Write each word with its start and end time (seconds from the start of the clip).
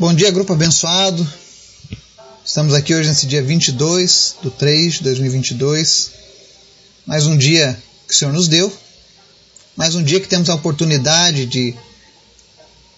Bom 0.00 0.14
dia, 0.14 0.30
grupo 0.30 0.54
abençoado. 0.54 1.30
Estamos 2.42 2.72
aqui 2.72 2.94
hoje 2.94 3.10
nesse 3.10 3.26
dia 3.26 3.42
22 3.42 4.36
de 4.42 4.50
3 4.50 4.94
de 4.94 5.02
2022. 5.02 6.12
Mais 7.04 7.26
um 7.26 7.36
dia 7.36 7.78
que 8.08 8.14
o 8.14 8.16
Senhor 8.16 8.32
nos 8.32 8.48
deu. 8.48 8.74
Mais 9.76 9.94
um 9.94 10.02
dia 10.02 10.18
que 10.18 10.26
temos 10.26 10.48
a 10.48 10.54
oportunidade 10.54 11.44
de 11.44 11.76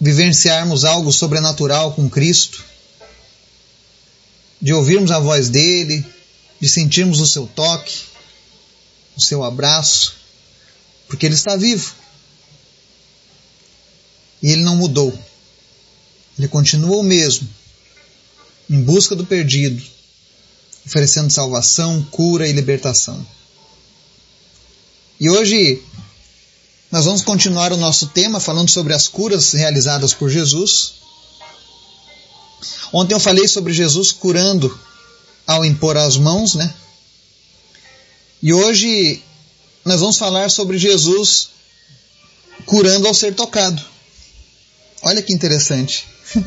vivenciarmos 0.00 0.84
algo 0.84 1.12
sobrenatural 1.12 1.92
com 1.92 2.08
Cristo. 2.08 2.62
De 4.60 4.72
ouvirmos 4.72 5.10
a 5.10 5.18
voz 5.18 5.48
dele, 5.48 6.06
de 6.60 6.68
sentirmos 6.68 7.18
o 7.18 7.26
seu 7.26 7.48
toque, 7.48 7.98
o 9.16 9.20
seu 9.20 9.42
abraço, 9.42 10.14
porque 11.08 11.26
ele 11.26 11.34
está 11.34 11.56
vivo. 11.56 11.96
E 14.40 14.52
ele 14.52 14.62
não 14.62 14.76
mudou. 14.76 15.12
Ele 16.42 16.48
continua 16.48 16.96
o 16.96 17.04
mesmo, 17.04 17.48
em 18.68 18.82
busca 18.82 19.14
do 19.14 19.24
perdido, 19.24 19.80
oferecendo 20.84 21.30
salvação, 21.30 22.02
cura 22.10 22.48
e 22.48 22.52
libertação. 22.52 23.24
E 25.20 25.30
hoje 25.30 25.80
nós 26.90 27.04
vamos 27.04 27.22
continuar 27.22 27.72
o 27.72 27.76
nosso 27.76 28.08
tema 28.08 28.40
falando 28.40 28.68
sobre 28.70 28.92
as 28.92 29.06
curas 29.06 29.52
realizadas 29.52 30.12
por 30.12 30.28
Jesus. 30.28 30.94
Ontem 32.92 33.14
eu 33.14 33.20
falei 33.20 33.46
sobre 33.46 33.72
Jesus 33.72 34.10
curando 34.10 34.76
ao 35.46 35.64
impor 35.64 35.96
as 35.96 36.16
mãos, 36.16 36.56
né? 36.56 36.74
E 38.42 38.52
hoje 38.52 39.22
nós 39.84 40.00
vamos 40.00 40.18
falar 40.18 40.50
sobre 40.50 40.76
Jesus 40.76 41.50
curando 42.66 43.06
ao 43.06 43.14
ser 43.14 43.32
tocado. 43.32 43.80
Olha 45.04 45.22
que 45.22 45.32
interessante. 45.32 46.10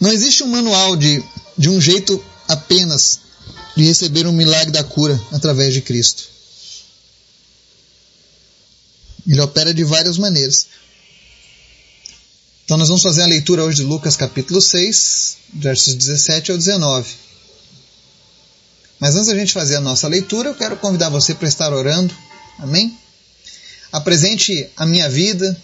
Não 0.00 0.10
existe 0.10 0.42
um 0.42 0.48
manual 0.48 0.96
de, 0.96 1.22
de 1.56 1.68
um 1.68 1.80
jeito 1.80 2.22
apenas 2.48 3.20
de 3.76 3.84
receber 3.84 4.26
um 4.26 4.32
milagre 4.32 4.70
da 4.70 4.84
cura 4.84 5.20
através 5.30 5.72
de 5.72 5.80
Cristo. 5.80 6.24
Ele 9.26 9.40
opera 9.40 9.72
de 9.72 9.84
várias 9.84 10.18
maneiras. 10.18 10.66
Então 12.64 12.76
nós 12.76 12.88
vamos 12.88 13.02
fazer 13.02 13.22
a 13.22 13.26
leitura 13.26 13.64
hoje 13.64 13.78
de 13.78 13.84
Lucas 13.84 14.16
capítulo 14.16 14.60
6, 14.60 15.36
versos 15.54 15.94
17 15.94 16.50
ao 16.50 16.58
19. 16.58 17.08
Mas 18.98 19.16
antes 19.16 19.28
da 19.28 19.36
gente 19.36 19.52
fazer 19.52 19.76
a 19.76 19.80
nossa 19.80 20.06
leitura, 20.08 20.50
eu 20.50 20.54
quero 20.54 20.76
convidar 20.76 21.08
você 21.08 21.34
para 21.34 21.48
estar 21.48 21.72
orando. 21.72 22.14
Amém? 22.58 22.96
Apresente 23.90 24.68
a 24.76 24.86
minha 24.86 25.08
vida 25.08 25.60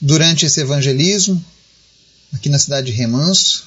durante 0.00 0.46
esse 0.46 0.60
evangelismo, 0.60 1.44
aqui 2.32 2.48
na 2.48 2.58
cidade 2.58 2.86
de 2.86 2.92
Remanso, 2.92 3.64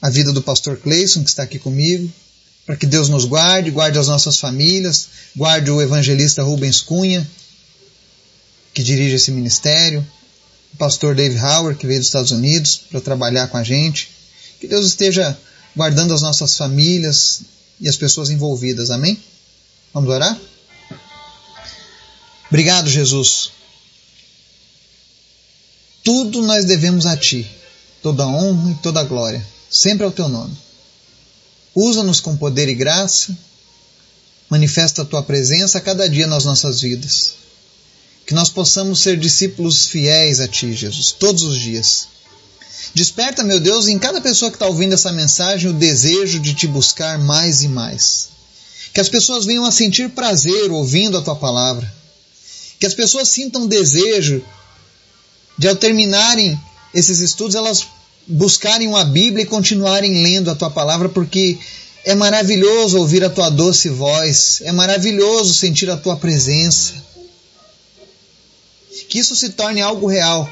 a 0.00 0.10
vida 0.10 0.32
do 0.32 0.42
pastor 0.42 0.76
Cleison, 0.76 1.22
que 1.22 1.30
está 1.30 1.42
aqui 1.42 1.58
comigo, 1.58 2.12
para 2.64 2.76
que 2.76 2.86
Deus 2.86 3.08
nos 3.08 3.24
guarde, 3.24 3.70
guarde 3.70 3.98
as 3.98 4.08
nossas 4.08 4.38
famílias, 4.38 5.08
guarde 5.34 5.70
o 5.70 5.80
evangelista 5.80 6.42
Rubens 6.42 6.80
Cunha, 6.80 7.28
que 8.74 8.82
dirige 8.82 9.14
esse 9.14 9.30
ministério, 9.30 10.06
o 10.74 10.76
pastor 10.76 11.14
Dave 11.14 11.38
Howard, 11.38 11.78
que 11.78 11.86
veio 11.86 12.00
dos 12.00 12.08
Estados 12.08 12.32
Unidos 12.32 12.82
para 12.90 13.00
trabalhar 13.00 13.48
com 13.48 13.56
a 13.56 13.64
gente. 13.64 14.10
Que 14.60 14.66
Deus 14.66 14.86
esteja 14.86 15.36
guardando 15.74 16.12
as 16.12 16.22
nossas 16.22 16.56
famílias 16.56 17.42
e 17.80 17.88
as 17.88 17.96
pessoas 17.96 18.30
envolvidas. 18.30 18.90
Amém? 18.90 19.18
Vamos 19.94 20.10
orar? 20.10 20.38
Obrigado, 22.48 22.88
Jesus, 22.88 23.52
tudo 26.06 26.40
nós 26.40 26.64
devemos 26.64 27.04
a 27.04 27.16
Ti, 27.16 27.44
toda 28.00 28.24
honra 28.24 28.70
e 28.70 28.74
toda 28.76 29.02
glória, 29.02 29.44
sempre 29.68 30.04
ao 30.04 30.12
Teu 30.12 30.28
nome. 30.28 30.56
Usa-nos 31.74 32.20
com 32.20 32.36
poder 32.36 32.68
e 32.68 32.76
graça, 32.76 33.36
manifesta 34.48 35.02
a 35.02 35.04
Tua 35.04 35.20
presença 35.24 35.78
a 35.78 35.80
cada 35.80 36.08
dia 36.08 36.28
nas 36.28 36.44
nossas 36.44 36.80
vidas. 36.80 37.32
Que 38.24 38.34
nós 38.34 38.48
possamos 38.48 39.00
ser 39.00 39.18
discípulos 39.18 39.88
fiéis 39.88 40.38
a 40.38 40.46
Ti, 40.46 40.72
Jesus, 40.74 41.10
todos 41.10 41.42
os 41.42 41.58
dias. 41.58 42.06
Desperta, 42.94 43.42
meu 43.42 43.58
Deus, 43.58 43.88
em 43.88 43.98
cada 43.98 44.20
pessoa 44.20 44.52
que 44.52 44.56
está 44.56 44.68
ouvindo 44.68 44.94
essa 44.94 45.10
mensagem 45.10 45.70
o 45.70 45.74
desejo 45.74 46.38
de 46.38 46.54
Te 46.54 46.68
buscar 46.68 47.18
mais 47.18 47.64
e 47.64 47.68
mais. 47.68 48.28
Que 48.94 49.00
as 49.00 49.08
pessoas 49.08 49.44
venham 49.44 49.66
a 49.66 49.72
sentir 49.72 50.10
prazer 50.10 50.70
ouvindo 50.70 51.18
a 51.18 51.22
Tua 51.22 51.34
palavra. 51.34 51.92
Que 52.78 52.86
as 52.86 52.94
pessoas 52.94 53.28
sintam 53.28 53.66
desejo 53.66 54.44
de 55.58 55.68
ao 55.68 55.76
terminarem 55.76 56.58
esses 56.92 57.20
estudos, 57.20 57.54
elas 57.54 57.86
buscarem 58.26 58.88
uma 58.88 59.04
Bíblia 59.04 59.44
e 59.44 59.48
continuarem 59.48 60.22
lendo 60.22 60.50
a 60.50 60.54
tua 60.54 60.70
palavra, 60.70 61.08
porque 61.08 61.58
é 62.04 62.14
maravilhoso 62.14 62.98
ouvir 62.98 63.24
a 63.24 63.30
tua 63.30 63.50
doce 63.50 63.88
voz, 63.88 64.60
é 64.62 64.72
maravilhoso 64.72 65.54
sentir 65.54 65.90
a 65.90 65.96
tua 65.96 66.16
presença. 66.16 66.94
Que 69.08 69.18
isso 69.18 69.36
se 69.36 69.50
torne 69.50 69.80
algo 69.80 70.06
real 70.06 70.50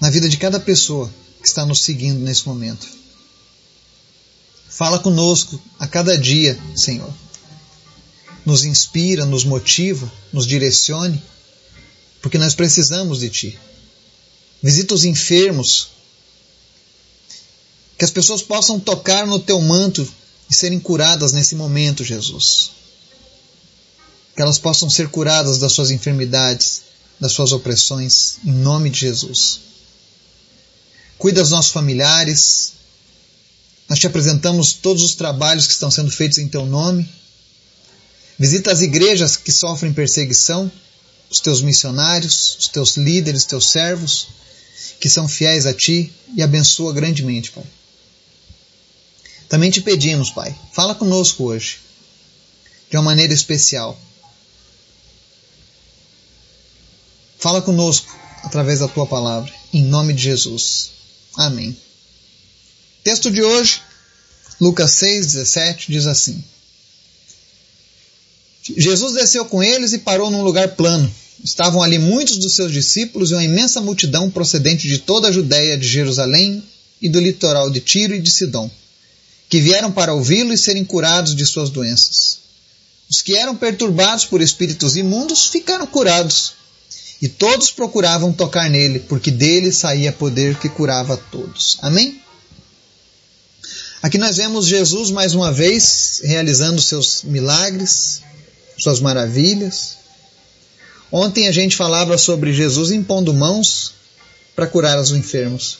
na 0.00 0.10
vida 0.10 0.28
de 0.28 0.36
cada 0.36 0.60
pessoa 0.60 1.10
que 1.40 1.48
está 1.48 1.64
nos 1.64 1.82
seguindo 1.82 2.20
nesse 2.20 2.46
momento. 2.46 2.86
Fala 4.68 4.98
conosco 4.98 5.60
a 5.78 5.86
cada 5.86 6.16
dia, 6.16 6.58
Senhor. 6.76 7.12
Nos 8.44 8.64
inspira, 8.64 9.24
nos 9.24 9.44
motiva, 9.44 10.10
nos 10.32 10.46
direcione, 10.46 11.22
porque 12.22 12.38
nós 12.38 12.54
precisamos 12.54 13.20
de 13.20 13.30
Ti 13.30 13.58
visita 14.62 14.94
os 14.94 15.04
enfermos, 15.04 15.88
que 17.96 18.04
as 18.04 18.10
pessoas 18.10 18.42
possam 18.42 18.78
tocar 18.78 19.26
no 19.26 19.38
teu 19.38 19.60
manto 19.60 20.08
e 20.48 20.54
serem 20.54 20.78
curadas 20.78 21.32
nesse 21.32 21.54
momento, 21.54 22.04
Jesus. 22.04 22.70
Que 24.34 24.42
elas 24.42 24.58
possam 24.58 24.88
ser 24.88 25.08
curadas 25.08 25.58
das 25.58 25.72
suas 25.72 25.90
enfermidades, 25.90 26.82
das 27.18 27.32
suas 27.32 27.50
opressões, 27.52 28.38
em 28.44 28.52
nome 28.52 28.88
de 28.88 29.00
Jesus. 29.00 29.60
Cuida 31.18 31.40
dos 31.40 31.50
nossos 31.50 31.72
familiares. 31.72 32.74
Nós 33.88 33.98
te 33.98 34.06
apresentamos 34.06 34.72
todos 34.74 35.02
os 35.02 35.16
trabalhos 35.16 35.66
que 35.66 35.72
estão 35.72 35.90
sendo 35.90 36.10
feitos 36.10 36.38
em 36.38 36.48
teu 36.48 36.64
nome. 36.64 37.08
Visita 38.38 38.70
as 38.70 38.80
igrejas 38.80 39.36
que 39.36 39.50
sofrem 39.50 39.92
perseguição, 39.92 40.70
os 41.28 41.40
teus 41.40 41.60
missionários, 41.60 42.56
os 42.60 42.68
teus 42.68 42.96
líderes, 42.96 43.42
os 43.42 43.48
teus 43.48 43.70
servos 43.70 44.28
que 45.00 45.08
são 45.08 45.28
fiéis 45.28 45.66
a 45.66 45.74
Ti 45.74 46.12
e 46.34 46.42
abençoa 46.42 46.92
grandemente, 46.92 47.50
Pai. 47.50 47.64
Também 49.48 49.70
te 49.70 49.80
pedimos, 49.80 50.30
Pai, 50.30 50.54
fala 50.72 50.94
conosco 50.94 51.44
hoje, 51.44 51.78
de 52.90 52.96
uma 52.96 53.02
maneira 53.02 53.32
especial. 53.32 53.98
Fala 57.38 57.62
conosco 57.62 58.14
através 58.42 58.80
da 58.80 58.88
Tua 58.88 59.06
palavra, 59.06 59.52
em 59.72 59.82
nome 59.82 60.12
de 60.12 60.22
Jesus. 60.22 60.90
Amém. 61.36 61.76
Texto 63.02 63.30
de 63.30 63.42
hoje, 63.42 63.80
Lucas 64.60 64.92
6, 64.92 65.26
17, 65.26 65.90
diz 65.90 66.06
assim: 66.06 66.44
Jesus 68.76 69.14
desceu 69.14 69.46
com 69.46 69.62
eles 69.62 69.92
e 69.92 69.98
parou 69.98 70.30
num 70.30 70.42
lugar 70.42 70.68
plano 70.74 71.10
Estavam 71.42 71.82
ali 71.82 71.98
muitos 71.98 72.36
dos 72.38 72.54
seus 72.54 72.72
discípulos 72.72 73.30
e 73.30 73.34
uma 73.34 73.44
imensa 73.44 73.80
multidão 73.80 74.30
procedente 74.30 74.88
de 74.88 74.98
toda 74.98 75.28
a 75.28 75.32
Judéia, 75.32 75.78
de 75.78 75.86
Jerusalém 75.86 76.62
e 77.00 77.08
do 77.08 77.20
litoral 77.20 77.70
de 77.70 77.80
Tiro 77.80 78.14
e 78.14 78.20
de 78.20 78.30
Sidom, 78.30 78.70
que 79.48 79.60
vieram 79.60 79.92
para 79.92 80.14
ouvi-lo 80.14 80.52
e 80.52 80.58
serem 80.58 80.84
curados 80.84 81.34
de 81.34 81.46
suas 81.46 81.70
doenças. 81.70 82.38
Os 83.10 83.22
que 83.22 83.36
eram 83.36 83.56
perturbados 83.56 84.24
por 84.24 84.40
espíritos 84.42 84.96
imundos 84.96 85.46
ficaram 85.46 85.86
curados, 85.86 86.52
e 87.20 87.28
todos 87.28 87.70
procuravam 87.70 88.32
tocar 88.32 88.70
nele, 88.70 89.00
porque 89.00 89.30
dele 89.30 89.72
saía 89.72 90.12
poder 90.12 90.56
que 90.58 90.68
curava 90.68 91.16
todos. 91.16 91.78
Amém? 91.82 92.20
Aqui 94.00 94.16
nós 94.18 94.36
vemos 94.36 94.66
Jesus 94.66 95.10
mais 95.10 95.34
uma 95.34 95.50
vez 95.50 96.20
realizando 96.22 96.80
seus 96.80 97.24
milagres, 97.24 98.22
suas 98.78 99.00
maravilhas. 99.00 99.96
Ontem 101.10 101.48
a 101.48 101.52
gente 101.52 101.76
falava 101.76 102.18
sobre 102.18 102.52
Jesus 102.52 102.90
impondo 102.90 103.32
mãos 103.32 103.94
para 104.54 104.66
curar 104.66 104.98
os 104.98 105.10
enfermos. 105.10 105.78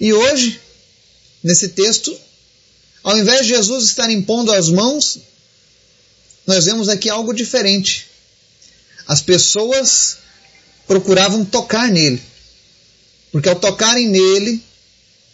E 0.00 0.12
hoje, 0.12 0.60
nesse 1.42 1.68
texto, 1.68 2.16
ao 3.02 3.18
invés 3.18 3.42
de 3.42 3.48
Jesus 3.48 3.84
estar 3.84 4.10
impondo 4.10 4.52
as 4.52 4.68
mãos, 4.68 5.18
nós 6.46 6.64
vemos 6.64 6.88
aqui 6.88 7.10
algo 7.10 7.32
diferente. 7.32 8.06
As 9.06 9.20
pessoas 9.20 10.18
procuravam 10.86 11.44
tocar 11.44 11.90
nele, 11.90 12.22
porque 13.30 13.48
ao 13.48 13.56
tocarem 13.56 14.08
nele, 14.08 14.62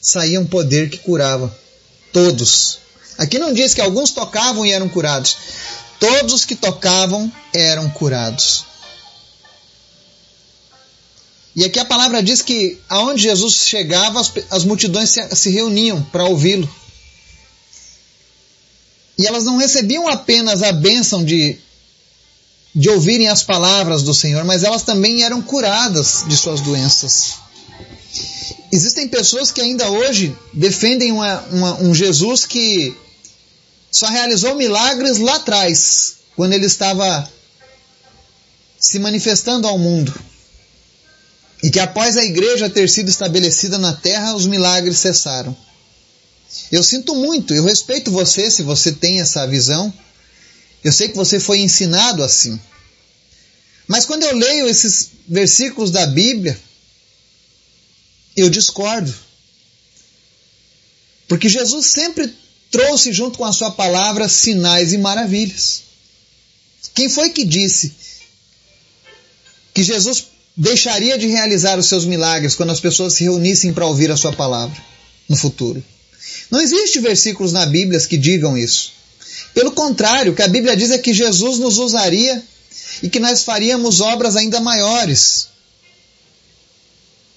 saía 0.00 0.40
um 0.40 0.46
poder 0.46 0.90
que 0.90 0.98
curava 0.98 1.56
todos. 2.12 2.78
Aqui 3.18 3.38
não 3.38 3.52
diz 3.52 3.74
que 3.74 3.80
alguns 3.80 4.10
tocavam 4.10 4.66
e 4.66 4.72
eram 4.72 4.88
curados. 4.88 5.36
Todos 6.02 6.32
os 6.34 6.44
que 6.44 6.56
tocavam 6.56 7.32
eram 7.54 7.88
curados. 7.88 8.64
E 11.54 11.64
aqui 11.64 11.78
a 11.78 11.84
palavra 11.84 12.20
diz 12.20 12.42
que 12.42 12.80
aonde 12.88 13.22
Jesus 13.22 13.54
chegava, 13.54 14.20
as, 14.20 14.32
as 14.50 14.64
multidões 14.64 15.10
se, 15.10 15.36
se 15.36 15.50
reuniam 15.50 16.02
para 16.02 16.24
ouvi-lo. 16.24 16.68
E 19.16 19.28
elas 19.28 19.44
não 19.44 19.58
recebiam 19.58 20.08
apenas 20.08 20.64
a 20.64 20.72
bênção 20.72 21.24
de, 21.24 21.56
de 22.74 22.90
ouvirem 22.90 23.28
as 23.28 23.44
palavras 23.44 24.02
do 24.02 24.12
Senhor, 24.12 24.44
mas 24.44 24.64
elas 24.64 24.82
também 24.82 25.22
eram 25.22 25.40
curadas 25.40 26.24
de 26.26 26.36
suas 26.36 26.60
doenças. 26.60 27.34
Existem 28.72 29.06
pessoas 29.06 29.52
que 29.52 29.60
ainda 29.60 29.88
hoje 29.88 30.36
defendem 30.52 31.12
uma, 31.12 31.42
uma, 31.42 31.80
um 31.80 31.94
Jesus 31.94 32.44
que 32.44 32.92
só 33.92 34.06
realizou 34.08 34.54
milagres 34.54 35.18
lá 35.18 35.36
atrás, 35.36 36.14
quando 36.34 36.54
ele 36.54 36.64
estava 36.64 37.30
se 38.80 38.98
manifestando 38.98 39.68
ao 39.68 39.78
mundo. 39.78 40.12
E 41.62 41.70
que 41.70 41.78
após 41.78 42.16
a 42.16 42.24
igreja 42.24 42.70
ter 42.70 42.88
sido 42.88 43.10
estabelecida 43.10 43.78
na 43.78 43.92
terra, 43.92 44.34
os 44.34 44.46
milagres 44.46 44.98
cessaram. 44.98 45.56
Eu 46.72 46.82
sinto 46.82 47.14
muito, 47.14 47.54
eu 47.54 47.64
respeito 47.64 48.10
você 48.10 48.50
se 48.50 48.62
você 48.62 48.92
tem 48.92 49.20
essa 49.20 49.46
visão. 49.46 49.92
Eu 50.82 50.90
sei 50.90 51.08
que 51.08 51.16
você 51.16 51.38
foi 51.38 51.60
ensinado 51.60 52.24
assim. 52.24 52.58
Mas 53.86 54.06
quando 54.06 54.24
eu 54.24 54.34
leio 54.34 54.68
esses 54.68 55.10
versículos 55.28 55.90
da 55.90 56.06
Bíblia, 56.06 56.58
eu 58.34 58.48
discordo. 58.48 59.14
Porque 61.28 61.48
Jesus 61.48 61.86
sempre 61.86 62.34
trouxe 62.72 63.12
junto 63.12 63.38
com 63.38 63.44
a 63.44 63.52
sua 63.52 63.70
palavra 63.70 64.28
sinais 64.28 64.92
e 64.94 64.98
maravilhas. 64.98 65.82
Quem 66.94 67.08
foi 67.08 67.30
que 67.30 67.44
disse 67.44 67.92
que 69.74 69.82
Jesus 69.82 70.26
deixaria 70.56 71.16
de 71.18 71.26
realizar 71.26 71.78
os 71.78 71.86
seus 71.86 72.04
milagres 72.04 72.54
quando 72.54 72.70
as 72.70 72.80
pessoas 72.80 73.14
se 73.14 73.24
reunissem 73.24 73.72
para 73.72 73.86
ouvir 73.86 74.10
a 74.10 74.16
sua 74.16 74.32
palavra 74.32 74.76
no 75.28 75.36
futuro? 75.36 75.84
Não 76.50 76.60
existe 76.60 76.98
versículos 76.98 77.52
na 77.52 77.66
Bíblia 77.66 78.00
que 78.00 78.16
digam 78.16 78.56
isso. 78.56 78.92
Pelo 79.52 79.72
contrário, 79.72 80.32
o 80.32 80.34
que 80.34 80.42
a 80.42 80.48
Bíblia 80.48 80.74
diz 80.74 80.90
é 80.90 80.98
que 80.98 81.12
Jesus 81.12 81.58
nos 81.58 81.76
usaria 81.76 82.42
e 83.02 83.10
que 83.10 83.20
nós 83.20 83.42
faríamos 83.42 84.00
obras 84.00 84.34
ainda 84.34 84.60
maiores 84.60 85.48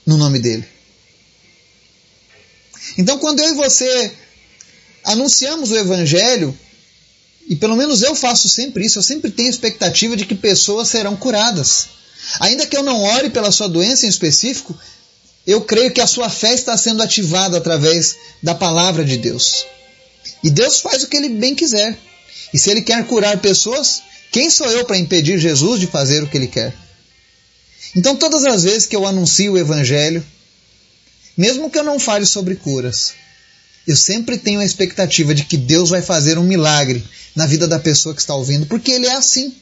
no 0.05 0.15
nome 0.15 0.39
dele. 0.39 0.65
Então, 2.97 3.19
quando 3.19 3.41
eu 3.41 3.49
e 3.49 3.55
você 3.55 4.13
anunciamos 5.05 5.71
o 5.71 5.77
Evangelho, 5.77 6.57
e 7.47 7.55
pelo 7.55 7.75
menos 7.75 8.01
eu 8.01 8.15
faço 8.15 8.49
sempre 8.49 8.85
isso, 8.85 8.99
eu 8.99 9.03
sempre 9.03 9.31
tenho 9.31 9.49
expectativa 9.49 10.17
de 10.17 10.25
que 10.25 10.35
pessoas 10.35 10.87
serão 10.87 11.15
curadas. 11.15 11.87
Ainda 12.39 12.65
que 12.65 12.75
eu 12.75 12.83
não 12.83 13.03
ore 13.03 13.29
pela 13.29 13.51
sua 13.51 13.69
doença 13.69 14.05
em 14.05 14.09
específico, 14.09 14.77
eu 15.45 15.61
creio 15.61 15.91
que 15.91 16.01
a 16.01 16.07
sua 16.07 16.27
fé 16.27 16.53
está 16.53 16.75
sendo 16.75 17.03
ativada 17.03 17.57
através 17.57 18.15
da 18.41 18.55
palavra 18.55 19.05
de 19.05 19.17
Deus. 19.17 19.65
E 20.43 20.49
Deus 20.49 20.79
faz 20.79 21.03
o 21.03 21.07
que 21.07 21.15
ele 21.15 21.29
bem 21.29 21.53
quiser. 21.53 21.97
E 22.51 22.57
se 22.57 22.71
ele 22.71 22.81
quer 22.81 23.05
curar 23.05 23.37
pessoas, 23.37 24.01
quem 24.31 24.49
sou 24.49 24.67
eu 24.67 24.85
para 24.85 24.97
impedir 24.97 25.37
Jesus 25.37 25.79
de 25.79 25.87
fazer 25.87 26.23
o 26.23 26.27
que 26.27 26.37
ele 26.37 26.47
quer? 26.47 26.73
Então, 27.95 28.15
todas 28.15 28.43
as 28.43 28.63
vezes 28.63 28.85
que 28.87 28.95
eu 28.95 29.05
anuncio 29.05 29.53
o 29.53 29.57
Evangelho, 29.57 30.25
mesmo 31.37 31.69
que 31.69 31.77
eu 31.77 31.83
não 31.83 31.99
fale 31.99 32.25
sobre 32.25 32.55
curas, 32.55 33.13
eu 33.87 33.95
sempre 33.95 34.37
tenho 34.37 34.59
a 34.59 34.65
expectativa 34.65 35.33
de 35.33 35.45
que 35.45 35.57
Deus 35.57 35.89
vai 35.89 36.01
fazer 36.01 36.37
um 36.37 36.43
milagre 36.43 37.03
na 37.35 37.45
vida 37.45 37.67
da 37.67 37.79
pessoa 37.79 38.15
que 38.15 38.21
está 38.21 38.33
ouvindo, 38.33 38.65
porque 38.65 38.91
Ele 38.91 39.05
é 39.05 39.15
assim. 39.15 39.53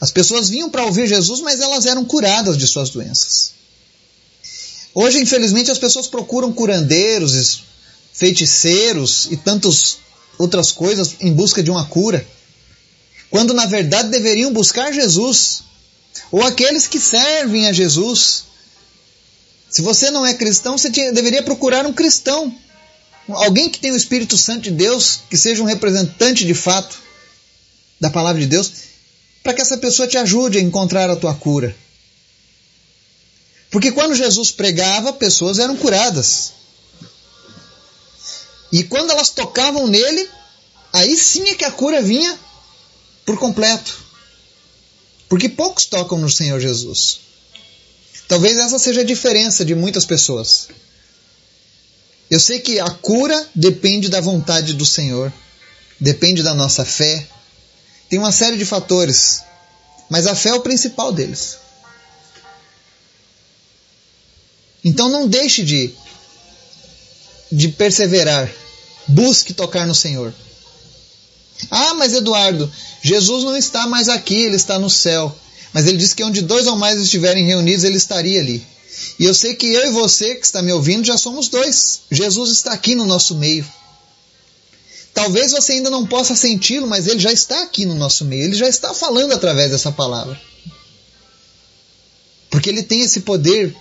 As 0.00 0.10
pessoas 0.10 0.48
vinham 0.48 0.68
para 0.68 0.84
ouvir 0.84 1.06
Jesus, 1.06 1.40
mas 1.40 1.60
elas 1.60 1.86
eram 1.86 2.04
curadas 2.04 2.56
de 2.56 2.66
suas 2.66 2.90
doenças. 2.90 3.52
Hoje, 4.94 5.18
infelizmente, 5.18 5.70
as 5.70 5.78
pessoas 5.78 6.06
procuram 6.06 6.52
curandeiros, 6.52 7.62
feiticeiros 8.12 9.28
e 9.30 9.36
tantas 9.36 9.98
outras 10.38 10.72
coisas 10.72 11.16
em 11.20 11.32
busca 11.32 11.62
de 11.62 11.70
uma 11.70 11.86
cura, 11.86 12.26
quando 13.30 13.54
na 13.54 13.66
verdade 13.66 14.08
deveriam 14.08 14.52
buscar 14.52 14.92
Jesus, 14.92 15.62
ou 16.32 16.42
aqueles 16.42 16.86
que 16.86 16.98
servem 16.98 17.66
a 17.66 17.72
Jesus, 17.72 18.45
se 19.68 19.82
você 19.82 20.10
não 20.10 20.24
é 20.24 20.34
cristão, 20.34 20.78
você 20.78 20.90
tinha, 20.90 21.12
deveria 21.12 21.42
procurar 21.42 21.86
um 21.86 21.92
cristão. 21.92 22.54
Alguém 23.28 23.68
que 23.68 23.80
tenha 23.80 23.94
o 23.94 23.96
Espírito 23.96 24.38
Santo 24.38 24.62
de 24.62 24.70
Deus, 24.70 25.20
que 25.28 25.36
seja 25.36 25.62
um 25.62 25.66
representante 25.66 26.44
de 26.44 26.54
fato 26.54 26.96
da 28.00 28.08
palavra 28.10 28.40
de 28.40 28.46
Deus, 28.46 28.72
para 29.42 29.52
que 29.52 29.62
essa 29.62 29.78
pessoa 29.78 30.08
te 30.08 30.16
ajude 30.16 30.58
a 30.58 30.62
encontrar 30.62 31.10
a 31.10 31.16
tua 31.16 31.34
cura. 31.34 31.74
Porque 33.70 33.92
quando 33.92 34.14
Jesus 34.14 34.50
pregava, 34.50 35.12
pessoas 35.12 35.58
eram 35.58 35.76
curadas. 35.76 36.52
E 38.72 38.84
quando 38.84 39.10
elas 39.10 39.30
tocavam 39.30 39.86
nele, 39.86 40.28
aí 40.92 41.16
sim 41.16 41.48
é 41.48 41.54
que 41.54 41.64
a 41.64 41.70
cura 41.70 42.00
vinha 42.00 42.38
por 43.24 43.38
completo. 43.38 44.04
Porque 45.28 45.48
poucos 45.48 45.86
tocam 45.86 46.18
no 46.18 46.30
Senhor 46.30 46.60
Jesus. 46.60 47.20
Talvez 48.28 48.56
essa 48.56 48.78
seja 48.78 49.02
a 49.02 49.04
diferença 49.04 49.64
de 49.64 49.74
muitas 49.74 50.04
pessoas. 50.04 50.68
Eu 52.30 52.40
sei 52.40 52.58
que 52.58 52.80
a 52.80 52.90
cura 52.90 53.48
depende 53.54 54.08
da 54.08 54.20
vontade 54.20 54.74
do 54.74 54.84
Senhor, 54.84 55.32
depende 56.00 56.42
da 56.42 56.54
nossa 56.54 56.84
fé. 56.84 57.26
Tem 58.08 58.18
uma 58.18 58.32
série 58.32 58.56
de 58.56 58.64
fatores, 58.64 59.42
mas 60.10 60.26
a 60.26 60.34
fé 60.34 60.50
é 60.50 60.54
o 60.54 60.60
principal 60.60 61.12
deles. 61.12 61.58
Então 64.84 65.08
não 65.08 65.28
deixe 65.28 65.64
de, 65.64 65.94
de 67.50 67.68
perseverar. 67.68 68.50
Busque 69.06 69.54
tocar 69.54 69.86
no 69.86 69.94
Senhor. 69.94 70.34
Ah, 71.70 71.94
mas 71.94 72.12
Eduardo, 72.12 72.70
Jesus 73.02 73.44
não 73.44 73.56
está 73.56 73.86
mais 73.86 74.08
aqui, 74.08 74.34
ele 74.34 74.56
está 74.56 74.78
no 74.78 74.90
céu. 74.90 75.36
Mas 75.72 75.86
ele 75.86 75.98
disse 75.98 76.14
que 76.14 76.24
onde 76.24 76.42
dois 76.42 76.66
ou 76.66 76.76
mais 76.76 77.00
estiverem 77.00 77.44
reunidos, 77.44 77.84
ele 77.84 77.96
estaria 77.96 78.40
ali. 78.40 78.64
E 79.18 79.24
eu 79.24 79.34
sei 79.34 79.54
que 79.54 79.66
eu 79.66 79.86
e 79.86 79.90
você 79.90 80.34
que 80.34 80.44
está 80.44 80.62
me 80.62 80.72
ouvindo 80.72 81.06
já 81.06 81.18
somos 81.18 81.48
dois. 81.48 82.02
Jesus 82.10 82.50
está 82.50 82.72
aqui 82.72 82.94
no 82.94 83.04
nosso 83.04 83.34
meio. 83.34 83.66
Talvez 85.12 85.52
você 85.52 85.72
ainda 85.72 85.88
não 85.88 86.06
possa 86.06 86.36
senti-lo, 86.36 86.86
mas 86.86 87.06
ele 87.06 87.18
já 87.18 87.32
está 87.32 87.62
aqui 87.62 87.86
no 87.86 87.94
nosso 87.94 88.24
meio. 88.24 88.44
Ele 88.44 88.54
já 88.54 88.68
está 88.68 88.92
falando 88.92 89.32
através 89.32 89.70
dessa 89.70 89.90
palavra. 89.90 90.38
Porque 92.50 92.68
ele 92.68 92.82
tem 92.82 93.00
esse 93.00 93.20
poder 93.20 93.74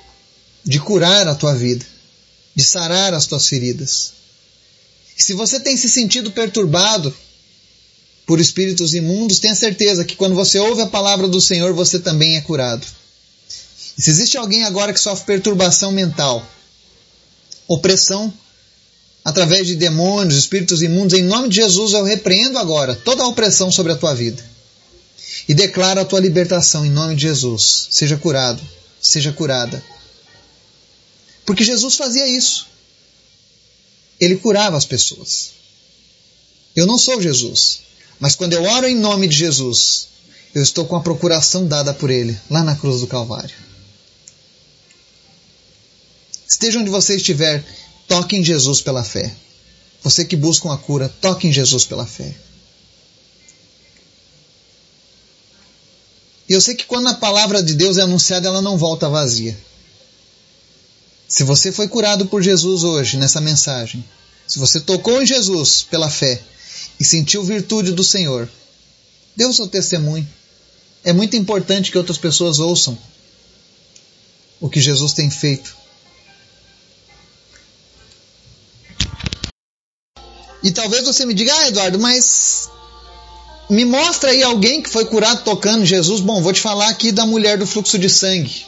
de 0.64 0.80
curar 0.80 1.28
a 1.28 1.36
tua 1.36 1.54
vida, 1.54 1.86
de 2.56 2.64
sarar 2.64 3.14
as 3.14 3.26
tuas 3.26 3.48
feridas. 3.48 4.14
E 5.18 5.24
se 5.24 5.34
você 5.34 5.60
tem 5.60 5.78
se 5.78 5.90
sentido 5.90 6.32
perturbado 6.32 7.16
por 8.26 8.40
espíritos 8.40 8.94
imundos, 8.94 9.40
tenha 9.40 9.56
certeza 9.56 10.04
que 10.04 10.16
quando 10.16 10.36
você 10.36 10.58
ouve 10.60 10.82
a 10.82 10.88
palavra 10.88 11.28
do 11.28 11.40
Senhor, 11.40 11.74
você 11.74 12.00
também 12.00 12.38
é 12.38 12.42
curado. 12.42 12.86
E 13.98 14.02
se 14.02 14.10
existe 14.10 14.38
alguém 14.38 14.64
agora 14.64 14.92
que 14.92 15.00
sofre 15.00 15.26
perturbação 15.26 15.92
mental, 15.92 16.46
opressão 17.68 18.34
através 19.24 19.68
de 19.68 19.76
demônios, 19.76 20.38
espíritos 20.38 20.82
imundos, 20.82 21.18
em 21.18 21.24
nome 21.24 21.50
de 21.50 21.56
Jesus 21.56 21.94
eu 21.94 22.04
repreendo 22.04 22.58
agora 22.58 22.96
toda 22.96 23.24
a 23.24 23.28
opressão 23.28 23.72
sobre 23.72 23.92
a 23.92 23.96
tua 23.96 24.14
vida. 24.14 24.44
E 25.48 25.54
declaro 25.54 26.00
a 26.00 26.06
tua 26.06 26.20
libertação 26.20 26.86
em 26.86 26.90
nome 26.90 27.16
de 27.16 27.24
Jesus. 27.24 27.88
Seja 27.92 28.18
curado, 28.18 28.62
seja 29.02 29.32
curada. 29.32 29.84
Porque 31.46 31.64
Jesus 31.64 31.96
fazia 31.96 32.28
isso. 32.28 32.68
Ele 34.20 34.36
curava 34.38 34.78
as 34.78 34.86
pessoas. 34.86 35.52
Eu 36.76 36.86
não 36.86 36.98
sou 36.98 37.22
Jesus, 37.22 37.82
mas 38.20 38.36
quando 38.36 38.54
eu 38.54 38.64
oro 38.64 38.88
em 38.88 38.96
nome 38.96 39.28
de 39.28 39.36
Jesus, 39.36 40.08
eu 40.54 40.64
estou 40.64 40.86
com 40.86 40.96
a 40.96 41.02
procuração 41.02 41.68
dada 41.68 41.94
por 41.94 42.10
Ele, 42.10 42.40
lá 42.50 42.64
na 42.64 42.76
cruz 42.76 43.02
do 43.02 43.08
Calvário. 43.08 43.56
Esteja 46.48 46.80
onde 46.80 46.90
você 46.90 47.16
estiver, 47.16 47.64
toque 48.08 48.38
em 48.38 48.44
Jesus 48.44 48.82
pela 48.82 49.04
fé. 49.04 49.36
Você 50.04 50.24
que 50.24 50.36
busca 50.36 50.68
uma 50.68 50.78
cura, 50.78 51.10
toque 51.20 51.48
em 51.48 51.52
Jesus 51.52 51.84
pela 51.84 52.06
fé. 52.06 52.34
E 56.48 56.54
eu 56.54 56.62
sei 56.62 56.76
que 56.76 56.86
quando 56.86 57.08
a 57.08 57.16
palavra 57.16 57.62
de 57.62 57.74
Deus 57.74 57.98
é 57.98 58.02
anunciada, 58.02 58.48
ela 58.48 58.62
não 58.62 58.78
volta 58.78 59.10
vazia. 59.10 59.58
Se 61.28 61.44
você 61.44 61.72
foi 61.72 61.88
curado 61.88 62.28
por 62.28 62.42
Jesus 62.42 62.84
hoje, 62.84 63.18
nessa 63.18 63.42
mensagem, 63.42 64.06
se 64.48 64.60
você 64.60 64.80
tocou 64.80 65.22
em 65.22 65.26
Jesus 65.26 65.82
pela 65.90 66.10
fé, 66.10 66.42
e 67.00 67.04
sentiu 67.04 67.44
virtude 67.44 67.92
do 67.92 68.04
Senhor, 68.04 68.50
o 69.38 69.54
seu 69.54 69.68
testemunho. 69.68 70.28
É 71.04 71.14
muito 71.14 71.36
importante 71.36 71.92
que 71.92 71.98
outras 71.98 72.18
pessoas 72.18 72.60
ouçam 72.60 72.98
o 74.60 74.70
que 74.70 74.82
Jesus 74.82 75.14
tem 75.14 75.30
feito. 75.30 75.76
E 80.64 80.72
talvez 80.72 81.06
você 81.06 81.26
me 81.26 81.34
diga, 81.36 81.54
ah, 81.54 81.68
Eduardo, 81.68 82.00
mas 82.00 82.70
me 83.70 83.86
mostra 83.86 84.32
aí 84.32 84.42
alguém 84.42 84.82
que 84.82 84.90
foi 84.90 85.06
curado 85.06 85.44
tocando 85.44 85.86
Jesus. 85.86 86.22
Bom, 86.22 86.42
vou 86.42 86.54
te 86.54 86.62
falar 86.62 86.90
aqui 86.90 87.12
da 87.12 87.26
mulher 87.26 87.58
do 87.58 87.68
fluxo 87.68 88.00
de 88.00 88.10
sangue. 88.10 88.66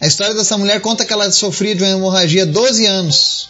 A 0.00 0.06
história 0.06 0.34
dessa 0.34 0.58
mulher 0.58 0.80
conta 0.80 1.04
que 1.04 1.12
ela 1.12 1.30
sofria 1.30 1.74
de 1.74 1.82
uma 1.82 1.92
hemorragia 1.92 2.44
12 2.44 2.86
anos. 2.86 3.48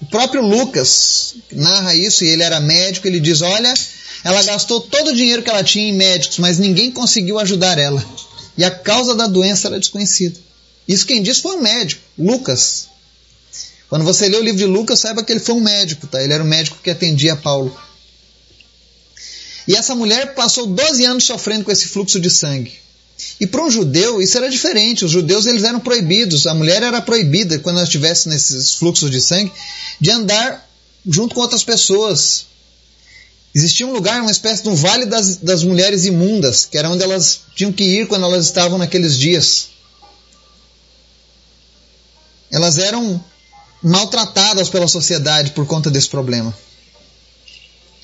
O 0.00 0.06
próprio 0.06 0.42
Lucas 0.42 1.34
narra 1.52 1.94
isso 1.94 2.24
e 2.24 2.28
ele 2.28 2.42
era 2.42 2.60
médico. 2.60 3.06
Ele 3.06 3.20
diz: 3.20 3.42
Olha, 3.42 3.72
ela 4.24 4.42
gastou 4.42 4.80
todo 4.80 5.08
o 5.08 5.14
dinheiro 5.14 5.42
que 5.42 5.50
ela 5.50 5.62
tinha 5.62 5.88
em 5.88 5.92
médicos, 5.92 6.38
mas 6.38 6.58
ninguém 6.58 6.90
conseguiu 6.90 7.38
ajudar 7.38 7.78
ela. 7.78 8.04
E 8.56 8.64
a 8.64 8.70
causa 8.70 9.14
da 9.14 9.26
doença 9.26 9.68
era 9.68 9.78
desconhecida. 9.78 10.38
Isso 10.88 11.06
quem 11.06 11.22
disse 11.22 11.42
foi 11.42 11.56
um 11.56 11.62
médico, 11.62 12.02
Lucas. 12.18 12.88
Quando 13.88 14.04
você 14.04 14.28
lê 14.28 14.36
o 14.36 14.42
livro 14.42 14.58
de 14.58 14.66
Lucas, 14.66 15.00
saiba 15.00 15.22
que 15.22 15.32
ele 15.32 15.40
foi 15.40 15.54
um 15.54 15.60
médico, 15.60 16.06
tá? 16.06 16.22
Ele 16.22 16.32
era 16.32 16.42
o 16.42 16.46
médico 16.46 16.78
que 16.82 16.90
atendia 16.90 17.36
Paulo. 17.36 17.76
E 19.66 19.74
essa 19.74 19.94
mulher 19.94 20.34
passou 20.34 20.66
12 20.66 21.04
anos 21.04 21.24
sofrendo 21.24 21.64
com 21.64 21.72
esse 21.72 21.88
fluxo 21.88 22.18
de 22.18 22.30
sangue. 22.30 22.72
E 23.40 23.46
para 23.46 23.64
um 23.64 23.70
judeu 23.70 24.20
isso 24.20 24.36
era 24.36 24.48
diferente. 24.48 25.04
Os 25.04 25.10
judeus 25.10 25.46
eles 25.46 25.64
eram 25.64 25.80
proibidos. 25.80 26.46
A 26.46 26.54
mulher 26.54 26.82
era 26.82 27.00
proibida 27.00 27.58
quando 27.58 27.76
ela 27.76 27.84
estivesse 27.84 28.28
nesses 28.28 28.74
fluxos 28.74 29.10
de 29.10 29.20
sangue 29.20 29.52
de 30.00 30.10
andar 30.10 30.68
junto 31.06 31.34
com 31.34 31.40
outras 31.40 31.64
pessoas. 31.64 32.46
Existia 33.54 33.86
um 33.86 33.92
lugar, 33.92 34.20
uma 34.20 34.30
espécie 34.30 34.62
de 34.62 34.68
um 34.68 34.74
vale 34.74 35.06
das, 35.06 35.36
das 35.36 35.64
mulheres 35.64 36.04
imundas, 36.04 36.64
que 36.64 36.78
era 36.78 36.88
onde 36.88 37.02
elas 37.02 37.40
tinham 37.54 37.72
que 37.72 37.82
ir 37.82 38.06
quando 38.06 38.24
elas 38.24 38.46
estavam 38.46 38.78
naqueles 38.78 39.18
dias. 39.18 39.70
Elas 42.50 42.78
eram 42.78 43.22
maltratadas 43.82 44.68
pela 44.68 44.86
sociedade 44.86 45.50
por 45.50 45.66
conta 45.66 45.90
desse 45.90 46.08
problema. 46.08 46.56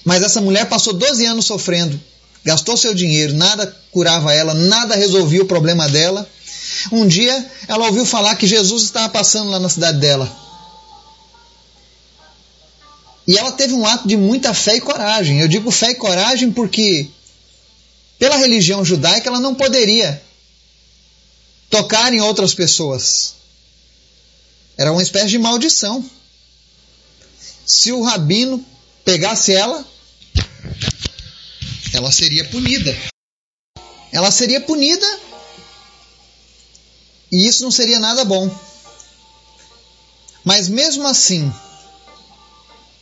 Mas 0.05 0.23
essa 0.23 0.41
mulher 0.41 0.69
passou 0.69 0.93
12 0.93 1.27
anos 1.27 1.47
sofrendo, 1.47 2.01
gastou 2.45 2.77
seu 2.77 2.95
dinheiro, 2.95 3.35
nada 3.35 3.67
curava 3.91 4.33
ela, 4.33 4.55
nada 4.55 4.95
resolvia 4.95 5.43
o 5.43 5.47
problema 5.47 5.89
dela. 5.89 6.29
Um 6.93 7.07
dia 7.07 7.51
ela 7.69 7.87
ouviu 7.87 8.05
falar 8.05 8.37
que 8.37 8.47
Jesus 8.47 8.85
estava 8.85 9.09
passando 9.09 9.51
lá 9.51 9.59
na 9.59 9.69
cidade 9.69 9.99
dela. 9.99 10.31
E 13.27 13.37
ela 13.37 13.51
teve 13.53 13.75
um 13.75 13.85
ato 13.85 14.07
de 14.07 14.17
muita 14.17 14.55
fé 14.55 14.77
e 14.77 14.81
coragem. 14.81 15.41
Eu 15.41 15.49
digo 15.49 15.71
fé 15.71 15.91
e 15.91 15.95
coragem 15.97 16.53
porque, 16.53 17.09
pela 18.19 18.37
religião 18.37 18.85
judaica, 18.85 19.29
ela 19.29 19.41
não 19.41 19.55
poderia 19.55 20.23
tocar 21.69 22.13
em 22.13 22.21
outras 22.21 22.55
pessoas. 22.55 23.35
Era 24.79 24.93
uma 24.93 25.03
espécie 25.03 25.31
de 25.31 25.39
maldição. 25.39 26.05
Se 27.65 27.91
o 27.91 28.03
rabino 28.03 28.65
pegasse 29.05 29.53
ela, 29.53 29.85
ela 31.97 32.13
seria 32.13 32.45
punida. 32.45 32.95
Ela 34.13 34.31
seria 34.31 34.61
punida 34.61 35.07
e 37.33 37.47
isso 37.47 37.63
não 37.63 37.71
seria 37.71 37.99
nada 37.99 38.25
bom. 38.25 38.55
Mas 40.45 40.69
mesmo 40.69 41.07
assim, 41.07 41.53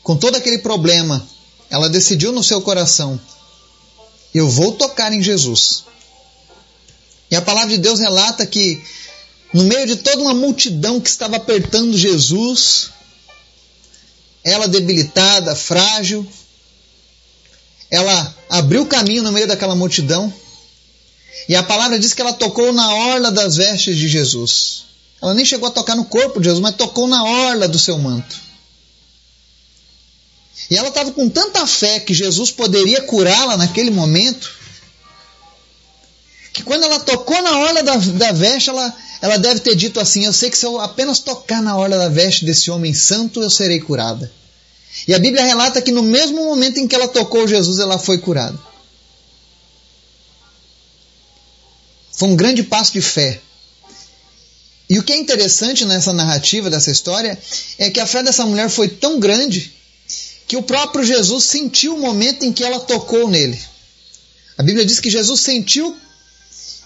com 0.03 0.17
todo 0.17 0.37
aquele 0.37 0.59
problema, 0.59 1.27
ela 1.69 1.89
decidiu 1.89 2.33
no 2.33 2.43
seu 2.43 2.63
coração: 2.63 3.21
eu 4.33 4.49
vou 4.49 4.73
tocar 4.73 5.13
em 5.13 5.23
Jesus. 5.23 5.85
E 7.31 7.37
a 7.37 7.43
palavra 7.43 7.71
de 7.71 7.79
Deus 7.79 7.99
relata 7.99 8.47
que, 8.47 8.81
no 9.53 9.65
meio 9.65 9.87
de 9.89 9.97
toda 9.97 10.23
uma 10.23 10.35
multidão 10.35 11.01
que 11.01 11.09
estava 11.09 11.37
apertando 11.37 11.99
Jesus, 11.99 12.91
ela 14.45 14.69
debilitada, 14.69 15.57
frágil, 15.57 16.25
ela 17.95 18.35
abriu 18.51 18.87
caminho 18.87 19.23
no 19.23 19.33
meio 19.33 19.47
daquela 19.47 19.75
multidão 19.75 20.33
e 21.49 21.55
a 21.55 21.63
palavra 21.63 21.99
diz 21.99 22.15
que 22.15 22.23
ela 22.23 22.33
tocou 22.33 22.73
na 22.73 22.93
orla 22.93 23.31
das 23.31 23.57
vestes 23.57 23.97
de 23.97 24.09
Jesus. 24.09 24.85
Ela 25.23 25.35
nem 25.35 25.45
chegou 25.45 25.69
a 25.69 25.73
tocar 25.73 25.95
no 25.95 26.05
corpo 26.05 26.41
de 26.41 26.47
Jesus, 26.47 26.61
mas 26.61 26.77
tocou 26.77 27.07
na 27.07 27.23
orla 27.23 27.69
do 27.69 27.79
seu 27.79 27.99
manto. 27.99 28.37
E 30.71 30.77
ela 30.77 30.89
estava 30.89 31.13
com 31.13 31.29
tanta 31.29 31.67
fé 31.67 32.01
que 32.01 32.15
Jesus 32.15 32.51
poderia 32.51 33.03
curá-la 33.03 33.57
naquele 33.57 33.91
momento, 33.91 34.51
que 36.53 36.63
quando 36.63 36.85
ela 36.85 37.01
tocou 37.01 37.41
na 37.43 37.59
orla 37.59 37.83
da, 37.83 37.97
da 37.97 38.33
veste, 38.33 38.71
ela, 38.71 38.95
ela 39.21 39.37
deve 39.37 39.61
ter 39.61 39.75
dito 39.75 40.01
assim: 40.01 40.25
Eu 40.25 40.33
sei 40.33 40.49
que 40.51 40.57
se 40.57 40.65
eu 40.65 40.81
apenas 40.81 41.19
tocar 41.19 41.63
na 41.63 41.77
orla 41.77 41.99
da 41.99 42.09
veste 42.09 42.45
desse 42.45 42.71
homem 42.71 42.95
santo, 42.95 43.43
eu 43.43 43.51
serei 43.51 43.81
curada. 43.81 44.33
E 45.07 45.15
a 45.15 45.19
Bíblia 45.19 45.45
relata 45.45 45.83
que 45.83 45.93
no 45.93 46.03
mesmo 46.03 46.45
momento 46.45 46.79
em 46.79 46.89
que 46.89 46.95
ela 46.95 47.09
tocou 47.09 47.47
Jesus, 47.47 47.79
ela 47.79 47.99
foi 47.99 48.19
curada. 48.19 48.59
Foi 52.17 52.29
um 52.29 52.37
grande 52.37 52.63
passo 52.63 52.93
de 52.93 53.03
fé. 53.03 53.41
E 54.89 54.99
o 54.99 55.03
que 55.03 55.13
é 55.13 55.17
interessante 55.17 55.85
nessa 55.85 56.13
narrativa 56.13 56.71
dessa 56.71 56.91
história 56.91 57.39
é 57.79 57.91
que 57.91 58.01
a 58.01 58.07
fé 58.07 58.23
dessa 58.23 58.47
mulher 58.47 58.69
foi 58.71 58.89
tão 58.89 59.19
grande 59.19 59.73
que 60.47 60.57
o 60.57 60.63
próprio 60.63 61.05
Jesus 61.05 61.45
sentiu 61.45 61.97
o 61.97 62.01
momento 62.01 62.45
em 62.45 62.53
que 62.53 62.63
ela 62.63 62.81
tocou 62.81 63.29
nele. 63.29 63.59
A 64.57 64.63
Bíblia 64.63 64.85
diz 64.85 65.01
que 65.01 65.11
Jesus 65.11 65.41
sentiu 65.41 65.97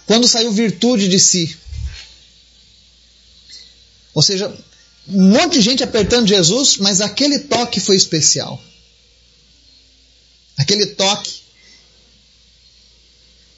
quando 0.06 0.26
saiu 0.26 0.50
virtude 0.52 1.08
de 1.08 1.18
si. 1.20 1.56
Ou 4.14 4.22
seja, 4.22 4.52
um 5.10 5.30
monte 5.30 5.54
de 5.54 5.60
gente 5.60 5.82
apertando 5.82 6.26
Jesus, 6.28 6.76
mas 6.76 7.00
aquele 7.00 7.38
toque 7.40 7.80
foi 7.80 7.96
especial. 7.96 8.60
Aquele 10.56 10.86
toque 10.86 11.38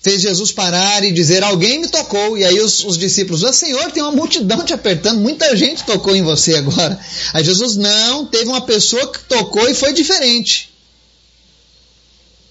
fez 0.02 0.22
Jesus 0.22 0.52
parar 0.52 1.04
e 1.04 1.12
dizer: 1.12 1.42
Alguém 1.42 1.80
me 1.80 1.88
tocou. 1.88 2.36
E 2.36 2.44
aí 2.44 2.60
os, 2.60 2.84
os 2.84 2.96
discípulos: 2.96 3.44
ah, 3.44 3.52
Senhor, 3.52 3.90
tem 3.90 4.02
uma 4.02 4.12
multidão 4.12 4.64
te 4.64 4.72
apertando, 4.72 5.20
muita 5.20 5.56
gente 5.56 5.84
tocou 5.84 6.14
em 6.14 6.22
você 6.22 6.56
agora. 6.56 6.98
Aí 7.32 7.44
Jesus: 7.44 7.76
Não, 7.76 8.26
teve 8.26 8.48
uma 8.48 8.62
pessoa 8.62 9.10
que 9.12 9.20
tocou 9.24 9.68
e 9.68 9.74
foi 9.74 9.92
diferente. 9.92 10.70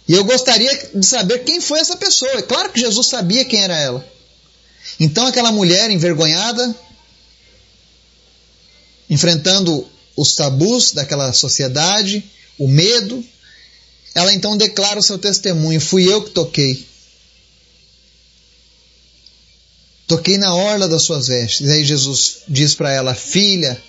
E 0.07 0.13
eu 0.13 0.23
gostaria 0.23 0.89
de 0.95 1.05
saber 1.05 1.43
quem 1.43 1.61
foi 1.61 1.79
essa 1.79 1.95
pessoa. 1.95 2.31
É 2.31 2.41
claro 2.41 2.71
que 2.71 2.79
Jesus 2.79 3.07
sabia 3.07 3.45
quem 3.45 3.61
era 3.61 3.77
ela. 3.77 4.05
Então 4.99 5.27
aquela 5.27 5.51
mulher 5.51 5.91
envergonhada, 5.91 6.75
enfrentando 9.09 9.87
os 10.15 10.35
tabus 10.35 10.91
daquela 10.91 11.31
sociedade, 11.33 12.23
o 12.57 12.67
medo, 12.67 13.23
ela 14.13 14.33
então 14.33 14.57
declara 14.57 14.99
o 14.99 15.03
seu 15.03 15.17
testemunho: 15.17 15.79
Fui 15.79 16.11
eu 16.11 16.23
que 16.23 16.31
toquei. 16.31 16.87
Toquei 20.07 20.37
na 20.37 20.53
orla 20.53 20.87
das 20.87 21.03
suas 21.03 21.27
vestes. 21.27 21.67
E 21.67 21.71
aí 21.71 21.85
Jesus 21.85 22.39
diz 22.47 22.75
para 22.75 22.91
ela: 22.91 23.15
Filha, 23.15 23.81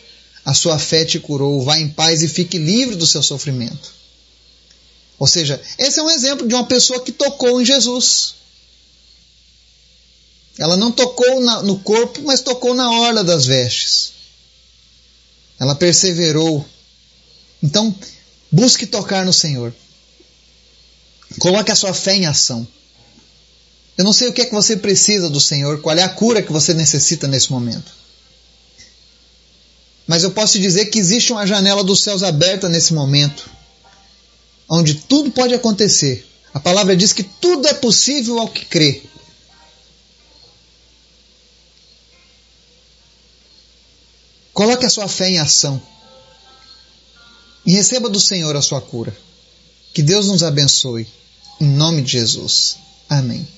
a 0.45 0.55
sua 0.55 0.79
fé 0.79 1.05
te 1.05 1.19
curou, 1.19 1.63
vá 1.63 1.79
em 1.79 1.89
paz 1.89 2.23
e 2.23 2.29
fique 2.29 2.59
livre 2.59 2.97
do 2.97 3.07
seu 3.07 3.23
sofrimento. 3.23 4.01
Ou 5.19 5.27
seja, 5.27 5.61
esse 5.79 5.99
é 5.99 6.03
um 6.03 6.11
exemplo 6.11 6.47
de 6.49 6.55
uma 6.55 6.65
pessoa 6.65 7.01
que 7.01 7.13
tocou 7.13 7.61
em 7.61 7.65
Jesus. 7.65 8.35
Ela 10.59 10.77
não 10.77 10.93
tocou 10.93 11.41
na, 11.41 11.63
no 11.63 11.79
corpo, 11.79 12.23
mas 12.23 12.41
tocou 12.41 12.75
na 12.75 12.91
orla 12.91 13.25
das 13.25 13.47
vestes. 13.47 14.20
Ela 15.61 15.75
perseverou. 15.75 16.67
Então, 17.63 17.95
busque 18.51 18.87
tocar 18.87 19.27
no 19.27 19.33
Senhor. 19.33 19.75
Coloque 21.39 21.71
a 21.71 21.77
sua 21.77 21.93
fé 21.93 22.17
em 22.17 22.25
ação. 22.25 22.67
Eu 23.99 24.05
não 24.05 24.15
sei 24.15 24.29
o 24.29 24.33
que 24.33 24.41
é 24.41 24.47
que 24.47 24.55
você 24.55 24.79
precisa 24.79 25.29
do 25.29 25.39
Senhor, 25.39 25.83
qual 25.83 25.95
é 25.95 26.03
a 26.03 26.09
cura 26.09 26.43
que 26.43 26.51
você 26.51 26.73
necessita 26.73 27.29
nesse 27.29 27.53
momento. 27.53 27.93
Mas 30.07 30.25
eu 30.25 30.31
posso 30.31 30.55
te 30.55 30.59
dizer 30.61 30.87
que 30.87 30.99
existe 30.99 31.31
uma 31.31 31.47
janela 31.47 31.85
dos 31.85 32.03
céus 32.03 32.23
aberta 32.23 32.67
nesse 32.67 32.95
momento, 32.95 33.51
onde 34.67 34.95
tudo 34.95 35.31
pode 35.31 35.53
acontecer. 35.53 36.27
A 36.55 36.59
palavra 36.59 36.97
diz 36.97 37.13
que 37.13 37.23
tudo 37.23 37.69
é 37.69 37.75
possível 37.75 38.39
ao 38.39 38.49
que 38.49 38.65
crê. 38.65 39.03
Coloque 44.61 44.85
a 44.85 44.91
sua 44.91 45.09
fé 45.09 45.31
em 45.31 45.39
ação 45.39 45.81
e 47.65 47.73
receba 47.73 48.11
do 48.11 48.21
Senhor 48.21 48.55
a 48.55 48.61
sua 48.61 48.79
cura. 48.79 49.17
Que 49.95 50.03
Deus 50.03 50.29
nos 50.29 50.43
abençoe. 50.43 51.09
Em 51.59 51.67
nome 51.67 52.03
de 52.03 52.13
Jesus. 52.13 52.77
Amém. 53.09 53.49